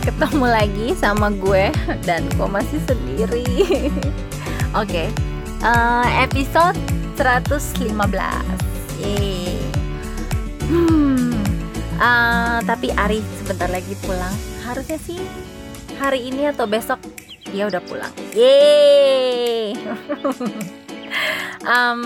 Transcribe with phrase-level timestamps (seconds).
[0.00, 1.68] ketemu lagi sama gue
[2.08, 3.44] dan gue masih sendiri.
[4.80, 5.08] Oke, okay.
[5.60, 6.78] uh, eh, episode
[7.20, 7.84] 115.
[9.00, 9.60] Yeay.
[10.70, 11.36] Hmm,
[12.00, 14.32] uh, tapi Ari sebentar lagi pulang.
[14.64, 15.20] Harusnya sih
[16.00, 17.02] hari ini atau besok
[17.52, 18.12] dia udah pulang.
[18.32, 19.76] Yeay.
[21.76, 22.02] um,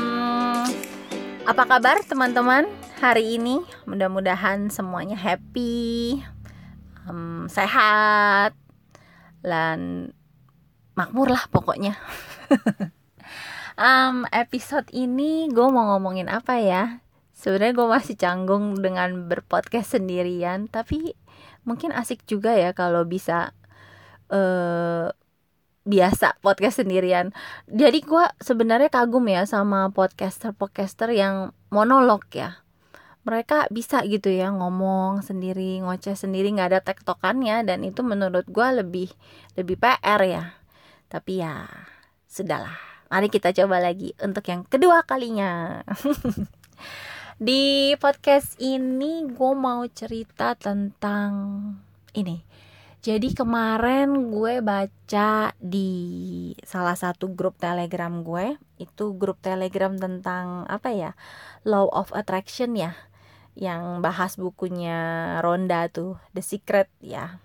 [1.47, 2.67] apa kabar teman-teman
[2.99, 3.63] hari ini?
[3.87, 6.25] Mudah-mudahan semuanya happy,
[7.09, 8.57] um, sehat.
[9.45, 10.11] Dan
[10.95, 11.97] makmur lah pokoknya.
[13.75, 17.03] Um, episode ini gue mau ngomongin apa ya?
[17.35, 21.19] Sebenarnya gue masih canggung dengan berpodcast sendirian tapi
[21.67, 23.51] mungkin asik juga ya kalau bisa
[24.31, 25.11] uh,
[25.83, 27.35] biasa podcast sendirian.
[27.67, 32.64] Jadi gue sebenarnya kagum ya sama podcaster podcaster yang monolog ya
[33.25, 38.69] mereka bisa gitu ya ngomong sendiri ngoceh sendiri nggak ada tektokannya dan itu menurut gue
[38.85, 39.09] lebih
[39.57, 40.45] lebih PR ya.
[41.09, 41.65] Tapi ya
[42.29, 42.77] sudahlah.
[43.09, 45.81] Mari kita coba lagi untuk yang kedua kalinya.
[47.47, 51.33] Di podcast ini gue mau cerita tentang
[52.13, 52.45] ini.
[53.05, 55.93] Jadi kemarin gue baca di
[56.65, 61.13] salah satu grup telegram gue itu grup telegram tentang apa ya
[61.69, 62.97] law of attraction ya
[63.55, 64.99] yang bahas bukunya
[65.39, 67.39] Ronda tuh The Secret ya.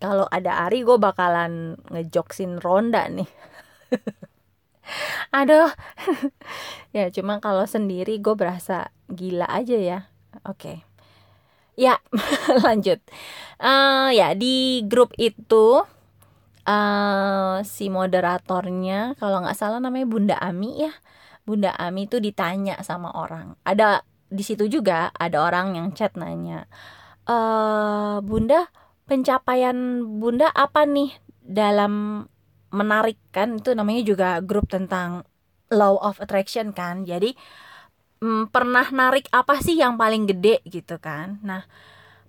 [0.00, 3.28] Kalau ada Ari gue bakalan ngejoksin Ronda nih.
[5.38, 5.70] Aduh.
[6.94, 9.98] Ya cuma kalau sendiri gue berasa gila aja ya.
[10.46, 10.54] Oke.
[10.54, 10.76] Okay.
[11.74, 11.98] ya
[12.64, 13.02] lanjut.
[13.58, 15.82] Uh, ya di grup itu
[16.70, 20.94] uh, si moderatornya kalau nggak salah namanya Bunda Ami ya.
[21.42, 23.58] Bunda Ami tuh ditanya sama orang.
[23.66, 26.66] Ada di situ juga ada orang yang chat nanya
[27.28, 27.36] e,
[28.20, 28.68] bunda
[29.04, 29.76] pencapaian
[30.18, 31.12] bunda apa nih
[31.44, 32.24] dalam
[32.72, 33.60] menarik kan?
[33.60, 35.22] Itu namanya juga grup tentang
[35.70, 37.04] law of attraction kan.
[37.04, 37.36] Jadi
[38.24, 41.40] mm, pernah narik apa sih yang paling gede gitu kan?
[41.44, 41.64] Nah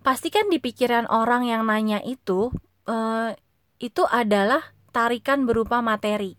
[0.05, 2.53] pasti kan di pikiran orang yang nanya itu
[2.85, 3.33] uh,
[3.81, 4.61] itu adalah
[4.93, 6.37] tarikan berupa materi.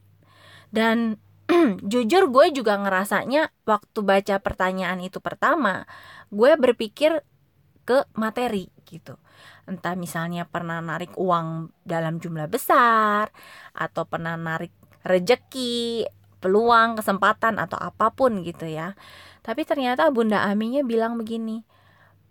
[0.71, 1.17] Dan
[1.93, 5.87] jujur gue juga ngerasanya waktu baca pertanyaan itu pertama
[6.35, 7.23] gue berpikir
[7.87, 9.15] ke materi gitu.
[9.67, 13.31] Entah misalnya pernah narik uang dalam jumlah besar
[13.75, 14.75] atau pernah narik
[15.07, 16.07] rejeki
[16.43, 18.99] peluang kesempatan atau apa pun gitu ya.
[19.47, 21.63] Tapi ternyata bunda Aminya bilang begini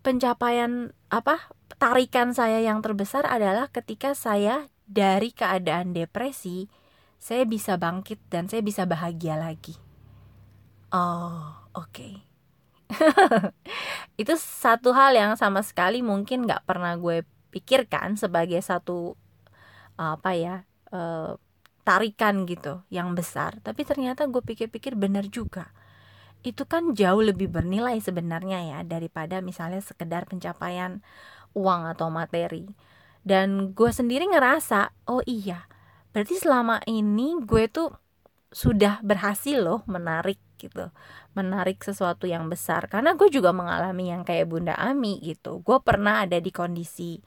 [0.06, 1.50] pencapaian apa
[1.82, 6.70] tarikan saya yang terbesar adalah ketika saya dari keadaan depresi
[7.18, 9.74] saya bisa bangkit dan saya bisa bahagia lagi.
[10.94, 11.90] Oh, oke.
[11.90, 12.12] Okay.
[14.22, 19.18] itu satu hal yang sama sekali mungkin nggak pernah gue pikirkan sebagai satu
[19.98, 20.56] apa ya
[20.94, 21.34] uh,
[21.86, 23.62] tarikan gitu yang besar.
[23.62, 25.70] Tapi ternyata gue pikir-pikir benar juga.
[26.42, 31.02] Itu kan jauh lebih bernilai sebenarnya ya daripada misalnya sekedar pencapaian
[31.54, 32.66] uang atau materi.
[33.26, 35.66] Dan gue sendiri ngerasa, oh iya,
[36.16, 37.92] berarti selama ini gue tuh
[38.48, 40.88] sudah berhasil loh menarik gitu.
[41.36, 42.88] Menarik sesuatu yang besar.
[42.88, 45.60] Karena gue juga mengalami yang kayak Bunda Ami gitu.
[45.60, 47.20] Gue pernah ada di kondisi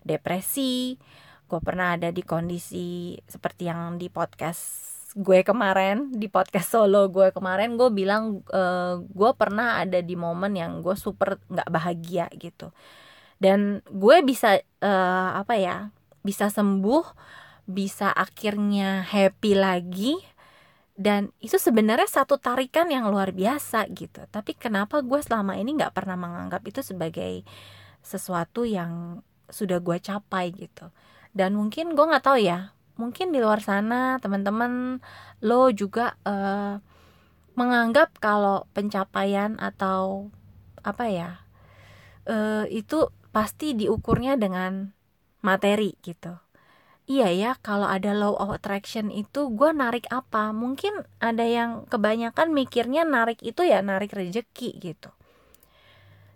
[0.00, 0.96] depresi.
[1.44, 7.34] Gue pernah ada di kondisi seperti yang di podcast gue kemarin di podcast solo gue
[7.34, 12.72] kemarin gue bilang uh, gue pernah ada di momen yang gue super nggak bahagia gitu.
[13.36, 15.92] Dan gue bisa uh, apa ya
[16.24, 17.04] bisa sembuh
[17.70, 20.14] bisa akhirnya happy lagi.
[21.00, 24.20] Dan itu sebenarnya satu tarikan yang luar biasa gitu.
[24.28, 27.46] Tapi kenapa gue selama ini nggak pernah menganggap itu sebagai
[28.04, 30.92] sesuatu yang sudah gue capai gitu.
[31.32, 35.00] Dan mungkin gue nggak tahu ya mungkin di luar sana teman-teman
[35.40, 36.76] lo juga uh,
[37.56, 40.28] menganggap kalau pencapaian atau
[40.84, 41.30] apa ya
[42.28, 44.92] uh, itu pasti diukurnya dengan
[45.40, 46.36] materi gitu
[47.06, 50.50] iya ya kalau ada law of attraction itu gue narik apa?
[50.50, 55.10] Mungkin ada yang kebanyakan mikirnya narik itu ya narik rejeki gitu.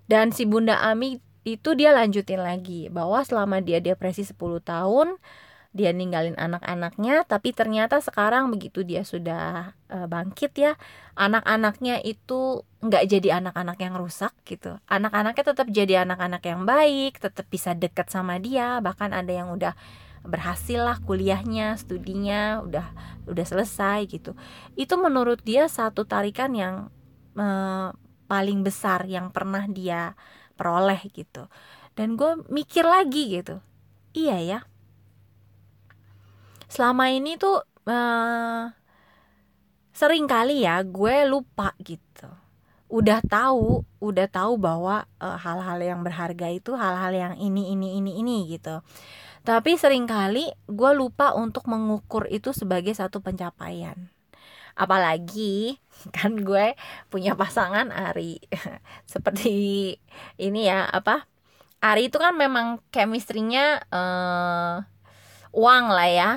[0.05, 5.20] Dan si bunda Ami itu dia lanjutin lagi bahwa selama dia depresi 10 tahun
[5.75, 10.78] dia ninggalin anak-anaknya tapi ternyata sekarang begitu dia sudah e, bangkit ya
[11.19, 14.78] anak-anaknya itu nggak jadi anak-anak yang rusak gitu.
[14.87, 19.75] Anak-anaknya tetap jadi anak-anak yang baik tetap bisa deket sama dia bahkan ada yang udah
[20.25, 22.87] berhasil lah kuliahnya studinya udah
[23.29, 24.32] udah selesai gitu.
[24.75, 26.88] Itu menurut dia satu tarikan yang
[27.37, 27.88] eh,
[28.25, 30.17] paling besar yang pernah dia
[30.56, 31.47] peroleh gitu.
[31.94, 33.62] Dan gue mikir lagi gitu.
[34.17, 34.61] Iya ya.
[36.67, 38.67] Selama ini tuh uh,
[39.94, 42.27] sering kali ya gue lupa gitu.
[42.91, 48.12] Udah tahu udah tahu bahwa hal hal-hal yang berharga itu hal-hal yang ini ini ini
[48.19, 48.82] ini gitu
[49.44, 54.08] tapi sering kali gue lupa untuk mengukur itu sebagai satu pencapaian.
[54.73, 55.76] Apalagi
[56.17, 56.73] kan gue
[57.12, 58.41] punya pasangan Ari.
[59.12, 59.52] Seperti
[60.41, 61.29] ini ya apa?
[61.85, 64.81] Ari itu kan memang chemistry-nya uh,
[65.52, 66.31] uang lah ya.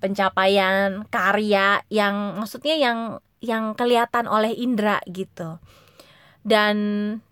[0.00, 2.98] Pencapaian karya yang maksudnya yang
[3.44, 5.60] yang kelihatan oleh indera gitu.
[6.40, 6.76] Dan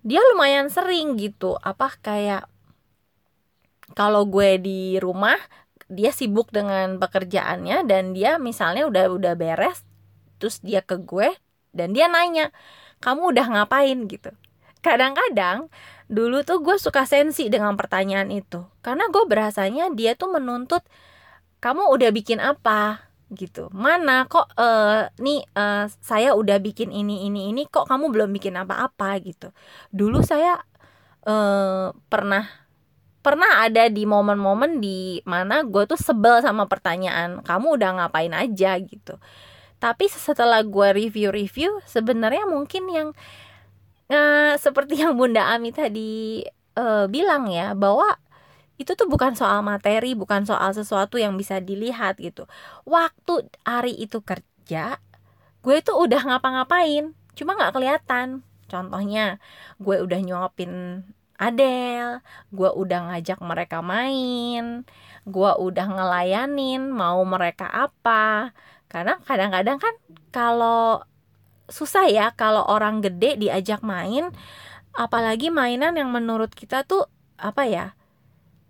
[0.05, 2.53] dia lumayan sering gitu apa kayak
[3.97, 5.41] kalau gue di rumah
[5.89, 9.83] dia sibuk dengan pekerjaannya dan dia misalnya udah udah beres
[10.37, 11.33] terus dia ke gue
[11.73, 12.53] dan dia nanya
[13.01, 14.09] kamu udah ngapain?
[14.09, 14.33] gitu.
[14.81, 15.69] Kadang-kadang
[16.07, 20.85] dulu tuh gue suka sensi dengan pertanyaan itu karena gue berasanya dia tuh menuntut
[21.59, 23.05] kamu udah bikin apa?
[23.35, 23.67] gitu.
[23.75, 28.55] Mana kok uh, nih uh, saya udah bikin ini ini ini kok kamu belum bikin
[28.55, 29.19] apa-apa?
[29.23, 29.51] gitu.
[29.91, 30.63] Dulu saya
[31.27, 32.66] uh, pernah
[33.27, 38.79] pernah ada di momen-momen di mana gue tuh sebel sama pertanyaan kamu udah ngapain aja
[38.79, 39.19] gitu
[39.83, 43.09] tapi setelah gue review-review sebenarnya mungkin yang
[44.11, 46.47] uh, seperti yang Bunda Ami tadi
[46.79, 48.17] uh, bilang ya bahwa
[48.77, 52.45] itu tuh bukan soal materi, bukan soal sesuatu yang bisa dilihat gitu.
[52.85, 55.01] Waktu hari itu kerja,
[55.65, 58.45] gue tuh udah ngapa-ngapain, cuma nggak kelihatan.
[58.69, 59.41] Contohnya,
[59.81, 61.03] gue udah nyuapin
[61.37, 64.89] Adele, gue udah ngajak mereka main,
[65.29, 68.57] gue udah ngelayanin mau mereka apa.
[68.89, 69.95] Karena kadang-kadang kan
[70.33, 71.05] kalau
[71.69, 74.33] susah ya kalau orang gede diajak main,
[74.97, 77.05] apalagi mainan yang menurut kita tuh
[77.37, 77.87] apa ya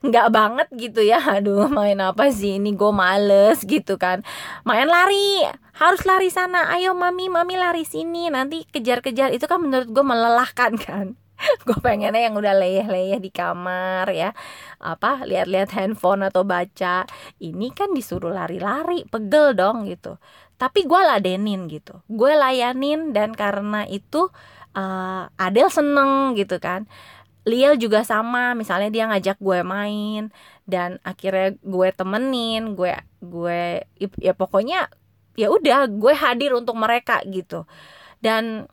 [0.07, 1.19] nggak banget gitu ya.
[1.39, 2.75] Aduh main apa sih ini?
[2.75, 4.23] Gue males gitu kan.
[4.67, 5.43] Main lari
[5.79, 6.71] harus lari sana.
[6.75, 8.31] Ayo mami mami lari sini.
[8.31, 9.35] Nanti kejar-kejar.
[9.35, 11.07] Itu kan menurut gue melelahkan kan
[11.67, 14.31] gue pengennya yang udah leyeh-leyeh di kamar ya.
[14.83, 17.07] Apa lihat-lihat handphone atau baca.
[17.41, 20.19] Ini kan disuruh lari-lari pegel dong gitu.
[20.57, 22.01] Tapi gue ladenin gitu.
[22.09, 24.33] Gue layanin dan karena itu
[24.77, 26.89] uh, Adel seneng gitu kan.
[27.47, 30.35] Liel juga sama misalnya dia ngajak gue main
[30.67, 32.91] dan akhirnya gue temenin gue
[33.23, 33.87] gue
[34.19, 34.91] ya pokoknya
[35.39, 37.69] ya udah gue hadir untuk mereka gitu.
[38.19, 38.67] Dan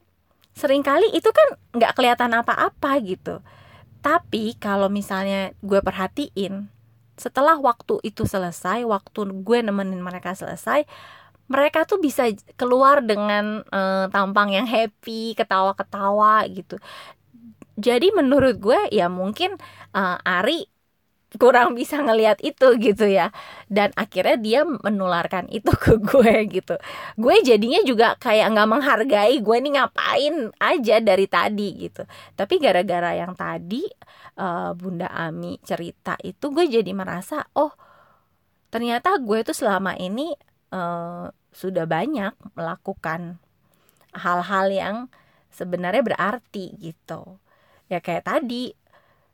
[0.53, 3.41] sering kali itu kan nggak kelihatan apa-apa gitu.
[4.03, 6.69] Tapi kalau misalnya gue perhatiin
[7.13, 10.83] setelah waktu itu selesai waktu gue nemenin mereka selesai
[11.45, 12.25] mereka tuh bisa
[12.57, 16.79] keluar dengan uh, tampang yang happy ketawa-ketawa gitu.
[17.77, 19.57] Jadi menurut gue ya mungkin
[19.93, 20.72] uh, Ari
[21.41, 23.33] kurang bisa ngelihat itu gitu ya.
[23.69, 26.75] Dan akhirnya dia menularkan itu ke gue gitu.
[27.17, 32.05] Gue jadinya juga kayak nggak menghargai gue ini ngapain aja dari tadi gitu.
[32.37, 33.85] Tapi gara-gara yang tadi
[34.37, 37.73] uh, Bunda Ami cerita itu gue jadi merasa oh
[38.73, 40.33] ternyata gue tuh selama ini
[40.73, 43.37] uh, sudah banyak melakukan
[44.13, 44.97] hal-hal yang
[45.53, 47.37] sebenarnya berarti gitu.
[47.89, 48.73] Ya kayak tadi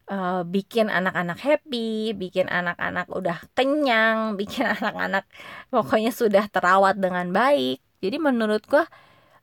[0.09, 5.29] uh, bikin anak-anak happy, bikin anak-anak udah kenyang, bikin anak-anak
[5.69, 7.79] pokoknya sudah terawat dengan baik.
[8.01, 8.89] Jadi menurut gua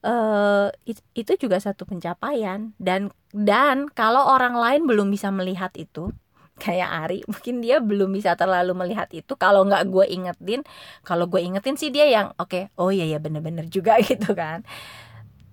[0.05, 0.69] uh,
[1.15, 2.75] itu juga satu pencapaian.
[2.77, 6.11] Dan dan kalau orang lain belum bisa melihat itu
[6.63, 9.39] kayak Ari mungkin dia belum bisa terlalu melihat itu.
[9.39, 10.61] Kalau nggak gue ingetin
[11.07, 14.67] kalau gue ingetin sih dia yang oke okay, oh iya ya bener-bener juga gitu kan.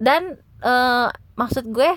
[0.01, 1.91] Dan uh, maksud gue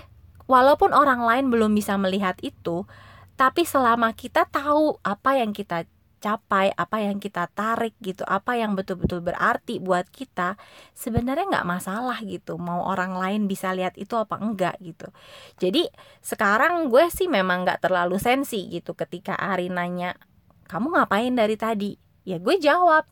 [0.47, 2.87] walaupun orang lain belum bisa melihat itu
[3.37, 5.85] tapi selama kita tahu apa yang kita
[6.17, 10.57] capai, apa yang kita tarik gitu, apa yang betul-betul berarti buat kita,
[10.97, 12.57] sebenarnya nggak masalah gitu.
[12.57, 15.07] Mau orang lain bisa lihat itu apa enggak gitu.
[15.61, 15.87] Jadi
[16.25, 20.17] sekarang gue sih memang nggak terlalu sensi gitu ketika Ari nanya,
[20.67, 21.95] kamu ngapain dari tadi?
[22.27, 23.07] Ya gue jawab,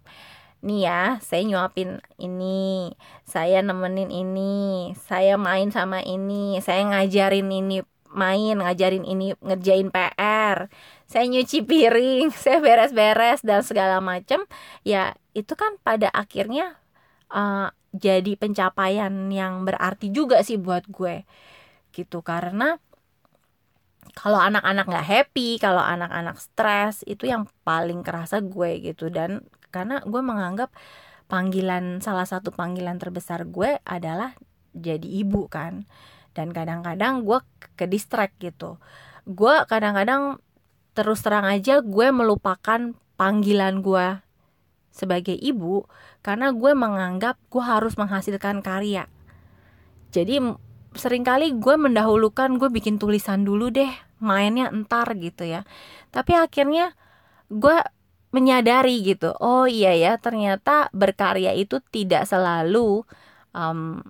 [0.65, 2.97] nih ya saya nyuapin ini
[3.29, 10.71] saya nemenin ini saya main sama ini saya ngajarin ini main ngajarin ini ngerjain PR
[11.05, 14.47] saya nyuci piring saya beres-beres dan segala macam
[14.87, 16.79] ya itu kan pada akhirnya
[17.35, 21.23] uh, jadi pencapaian yang berarti juga sih buat gue.
[21.95, 22.79] Gitu karena
[24.19, 29.11] kalau anak-anak nggak happy, kalau anak-anak stres itu yang paling kerasa gue gitu.
[29.11, 30.75] Dan karena gue menganggap
[31.31, 34.35] panggilan salah satu panggilan terbesar gue adalah
[34.75, 35.87] jadi ibu kan
[36.35, 37.39] dan kadang-kadang gue
[37.79, 38.77] ke distract gitu.
[39.25, 40.43] Gue kadang-kadang
[40.93, 44.23] terus terang aja gue melupakan panggilan gue
[44.95, 45.87] sebagai ibu
[46.23, 49.07] karena gue menganggap gue harus menghasilkan karya.
[50.15, 50.39] Jadi
[50.95, 53.91] sering kali gue mendahulukan gue bikin tulisan dulu deh
[54.23, 55.67] mainnya entar gitu ya.
[56.15, 56.95] Tapi akhirnya
[57.51, 57.79] gue
[58.35, 63.07] menyadari gitu oh iya ya ternyata berkarya itu tidak selalu
[63.55, 64.03] um,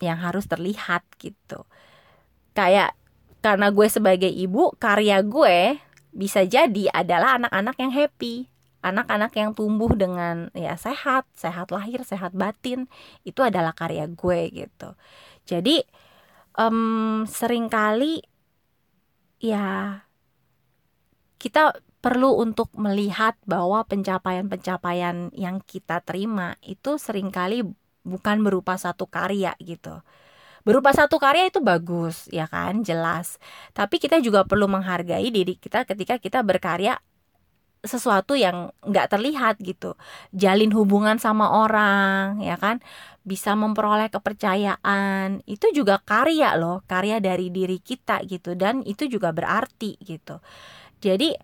[0.00, 1.66] yang harus terlihat gitu.
[2.54, 2.94] Kayak
[3.44, 5.76] karena gue sebagai ibu karya gue
[6.14, 8.48] bisa jadi adalah anak-anak yang happy.
[8.84, 12.88] Anak-anak yang tumbuh dengan ya sehat sehat lahir sehat batin.
[13.24, 14.96] Itu adalah karya gue gitu.
[15.44, 15.84] Jadi
[16.56, 18.22] um, sering kali
[19.40, 20.00] ya
[21.40, 27.64] kita perlu untuk melihat bahwa pencapaian-pencapaian yang kita terima itu sering kali
[28.04, 30.04] bukan berupa satu karya gitu.
[30.64, 32.80] Berupa satu karya itu bagus ya kan?
[32.84, 33.36] Jelas.
[33.76, 37.00] Tapi kita juga perlu menghargai diri kita ketika kita berkarya
[37.84, 39.92] sesuatu yang nggak terlihat gitu.
[40.32, 42.80] Jalin hubungan sama orang ya kan?
[43.28, 45.44] Bisa memperoleh kepercayaan.
[45.44, 48.56] Itu juga karya loh karya dari diri kita gitu.
[48.56, 50.40] Dan itu juga berarti gitu.
[51.04, 51.36] Jadi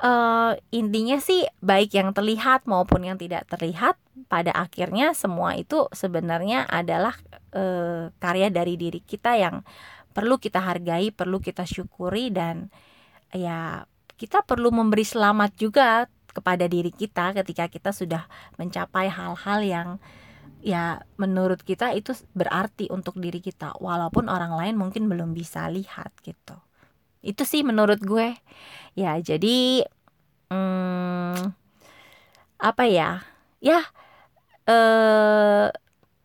[0.00, 6.66] uh, intinya sih baik yang terlihat maupun yang tidak terlihat pada akhirnya semua itu sebenarnya
[6.66, 7.14] adalah
[7.54, 9.62] uh, karya dari diri kita yang
[10.14, 12.70] perlu kita hargai perlu kita syukuri dan
[13.34, 18.26] ya kita perlu memberi selamat juga kepada diri kita ketika kita sudah
[18.58, 19.88] mencapai hal-hal yang
[20.64, 26.14] ya menurut kita itu berarti untuk diri kita walaupun orang lain mungkin belum bisa lihat
[26.24, 26.56] gitu
[27.24, 28.36] itu sih menurut gue.
[28.94, 29.88] Ya jadi
[30.52, 31.56] hmm,
[32.60, 33.24] apa ya?
[33.64, 33.80] Ya
[34.64, 35.68] eh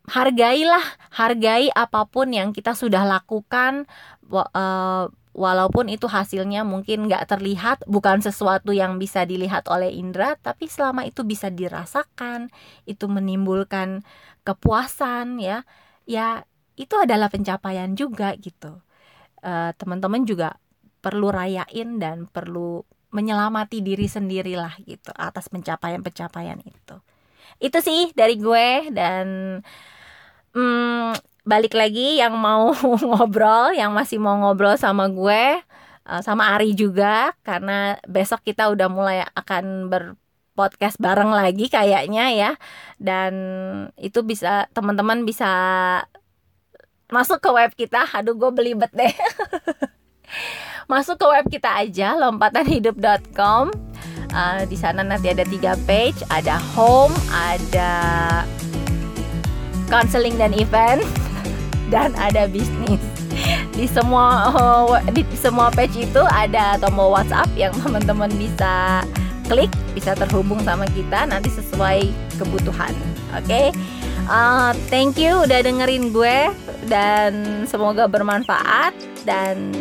[0.09, 0.81] hargailah
[1.13, 3.85] hargai apa pun yang kita sudah lakukan
[4.33, 5.05] uh,
[5.37, 11.05] walaupun itu hasilnya mungkin nggak terlihat bukan sesuatu yang bisa dilihat oleh indera tapi selama
[11.05, 12.49] itu bisa dirasakan
[12.89, 14.01] itu menimbulkan
[14.43, 15.63] kepuasan ya.
[16.09, 18.81] Ya itu adalah pencapaian juga gitu.
[19.39, 20.59] Uh, teman-teman juga
[20.99, 26.95] perlu rayain dan perlu menyelamati diri sendirilah gitu atas pencapaian-pencapaian itu
[27.59, 29.59] itu sih dari gue dan
[30.53, 31.17] hmm,
[31.49, 32.69] balik lagi yang mau
[33.09, 35.59] ngobrol, yang masih mau ngobrol sama gue,
[36.05, 40.13] uh, sama Ari juga, karena besok kita udah mulai akan ber
[40.53, 42.51] podcast bareng lagi kayaknya ya,
[42.99, 43.33] dan
[43.95, 45.49] itu bisa teman-teman bisa
[47.09, 48.05] masuk ke web kita.
[48.13, 49.09] Aduh, gue belibet deh.
[50.89, 53.69] masuk ke web kita aja lompatanhidup.com.
[54.29, 57.93] Uh, di sana nanti ada tiga page, ada home, ada
[59.89, 61.01] counseling dan event
[61.93, 63.01] dan ada bisnis
[63.73, 64.51] di semua
[65.15, 69.01] di semua page itu ada tombol WhatsApp yang teman-teman bisa
[69.49, 72.93] klik bisa terhubung sama kita nanti sesuai kebutuhan
[73.33, 73.73] oke okay?
[74.29, 76.51] uh, thank you udah dengerin gue
[76.85, 78.93] dan semoga bermanfaat
[79.23, 79.73] dan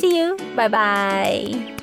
[0.00, 1.79] see you 拜拜